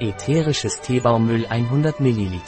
Ätherisches 0.00 0.80
Teebaumöl 0.80 1.46
100 1.46 2.00
ml. 2.00 2.40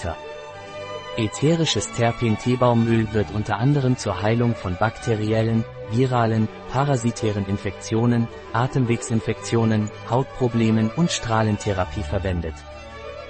Ätherisches 1.16 1.92
Terpen-Teebaumöl 1.92 3.06
wird 3.14 3.28
unter 3.32 3.58
anderem 3.58 3.96
zur 3.96 4.20
Heilung 4.20 4.56
von 4.56 4.76
bakteriellen, 4.76 5.64
viralen, 5.92 6.48
parasitären 6.72 7.46
Infektionen, 7.46 8.26
Atemwegsinfektionen, 8.52 9.92
Hautproblemen 10.10 10.90
und 10.96 11.12
Strahlentherapie 11.12 12.02
verwendet. 12.02 12.54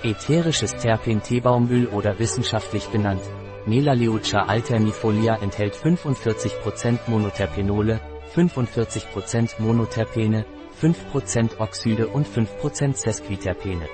Ätherisches 0.02 0.74
Terpen-Teebaumöl 0.76 1.88
oder 1.88 2.18
wissenschaftlich 2.18 2.86
benannt, 2.86 3.22
Melaleuca 3.66 4.46
alternifolia 4.46 5.36
enthält 5.42 5.74
45% 5.74 7.00
Monoterpenole, 7.08 8.00
45% 8.34 9.60
Monoterpene, 9.60 10.46
5% 10.80 11.58
Oxide 11.58 12.08
und 12.08 12.26
5% 12.26 12.96
Sesquiterpene. 12.96 13.86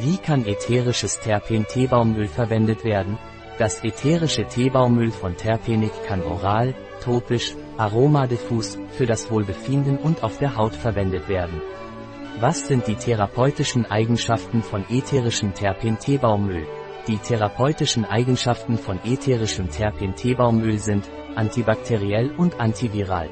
Wie 0.00 0.18
kann 0.18 0.46
ätherisches 0.46 1.18
Terpen-Teebaumöl 1.20 2.28
verwendet 2.28 2.84
werden? 2.84 3.18
Das 3.58 3.82
ätherische 3.82 4.46
Teebaumöl 4.46 5.10
von 5.10 5.36
Terpenik 5.36 5.92
kann 6.06 6.22
oral, 6.22 6.74
topisch, 7.02 7.54
aromadiffus, 7.76 8.78
für 8.92 9.06
das 9.06 9.30
Wohlbefinden 9.30 9.98
und 9.98 10.22
auf 10.22 10.38
der 10.38 10.56
Haut 10.56 10.74
verwendet 10.74 11.28
werden. 11.28 11.60
Was 12.40 12.68
sind 12.68 12.86
die 12.86 12.94
therapeutischen 12.94 13.86
Eigenschaften 13.86 14.62
von 14.62 14.84
ätherischem 14.88 15.54
Terpen-Teebaumöl? 15.54 16.66
Die 17.08 17.18
therapeutischen 17.18 18.04
Eigenschaften 18.04 18.78
von 18.78 19.00
ätherischem 19.04 19.70
Terpen-Teebaumöl 19.70 20.78
sind 20.78 21.08
antibakteriell 21.34 22.30
und 22.36 22.60
antiviral. 22.60 23.28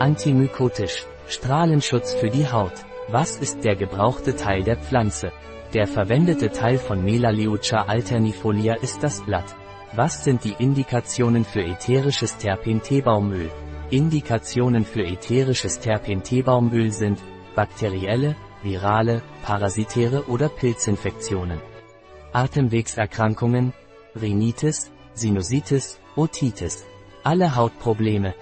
Antimykotisch, 0.00 1.06
Strahlenschutz 1.28 2.14
für 2.14 2.30
die 2.30 2.50
Haut. 2.50 2.72
Was 3.08 3.36
ist 3.36 3.64
der 3.64 3.76
gebrauchte 3.76 4.34
Teil 4.34 4.62
der 4.62 4.76
Pflanze? 4.76 5.30
Der 5.74 5.86
verwendete 5.86 6.50
Teil 6.50 6.78
von 6.78 7.04
Melaleuca 7.04 7.82
alternifolia 7.82 8.74
ist 8.74 9.02
das 9.02 9.20
Blatt. 9.22 9.54
Was 9.92 10.24
sind 10.24 10.42
die 10.44 10.54
Indikationen 10.58 11.44
für 11.44 11.62
ätherisches 11.62 12.38
Terpen-Teebaumöl? 12.38 13.50
Indikationen 13.90 14.86
für 14.86 15.04
ätherisches 15.04 15.80
Terpen-Teebaumöl 15.80 16.90
sind 16.92 17.20
bakterielle, 17.54 18.36
virale, 18.62 19.22
parasitäre 19.42 20.24
oder 20.28 20.48
Pilzinfektionen. 20.48 21.60
Atemwegserkrankungen, 22.32 23.74
Rhinitis, 24.20 24.90
Sinusitis, 25.12 26.00
Otitis. 26.16 26.86
Alle 27.22 27.54
Hautprobleme, 27.54 28.34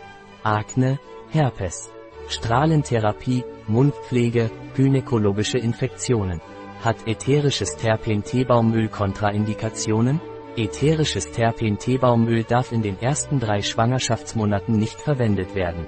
Akne, 0.45 1.01
Herpes. 1.31 1.91
Strahlentherapie, 2.33 3.45
Mundpflege, 3.67 4.51
gynäkologische 4.75 5.59
Infektionen. 5.59 6.41
Hat 6.83 6.97
ätherisches 7.07 7.77
Terpen-Teebaumöl 7.77 8.89
Kontraindikationen? 8.89 10.21
Ätherisches 10.57 11.31
Terpen-Teebaumöl 11.31 12.45
darf 12.45 12.73
in 12.73 12.83
den 12.83 12.99
ersten 13.01 13.39
drei 13.39 13.61
Schwangerschaftsmonaten 13.61 14.79
nicht 14.79 15.01
verwendet 15.01 15.55
werden. 15.55 15.87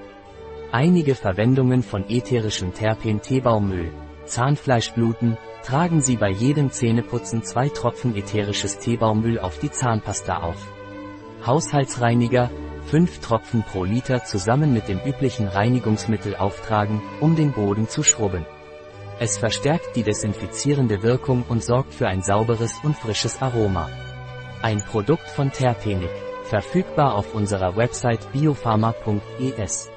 Einige 0.70 1.14
Verwendungen 1.14 1.82
von 1.82 2.04
ätherischem 2.08 2.74
Terpen-Teebaumöl. 2.74 3.90
Zahnfleischbluten, 4.26 5.38
tragen 5.64 6.02
Sie 6.02 6.16
bei 6.16 6.30
jedem 6.30 6.70
Zähneputzen 6.70 7.42
zwei 7.42 7.70
Tropfen 7.70 8.14
ätherisches 8.16 8.78
Teebaumöl 8.78 9.38
auf 9.38 9.58
die 9.58 9.70
Zahnpasta 9.70 10.42
auf. 10.42 10.66
Haushaltsreiniger, 11.46 12.50
5 12.86 13.20
Tropfen 13.20 13.62
pro 13.62 13.84
Liter 13.84 14.24
zusammen 14.24 14.72
mit 14.72 14.88
dem 14.88 15.00
üblichen 15.04 15.48
Reinigungsmittel 15.48 16.36
auftragen, 16.36 17.02
um 17.20 17.36
den 17.36 17.52
Boden 17.52 17.88
zu 17.88 18.02
schrubben. 18.02 18.46
Es 19.20 19.38
verstärkt 19.38 19.96
die 19.96 20.02
desinfizierende 20.02 21.02
Wirkung 21.02 21.44
und 21.48 21.62
sorgt 21.62 21.94
für 21.94 22.08
ein 22.08 22.22
sauberes 22.22 22.80
und 22.82 22.96
frisches 22.96 23.40
Aroma. 23.40 23.88
Ein 24.62 24.84
Produkt 24.84 25.28
von 25.28 25.52
Terpenik, 25.52 26.10
verfügbar 26.44 27.14
auf 27.14 27.34
unserer 27.34 27.76
Website 27.76 28.32
biopharma.es. 28.32 29.90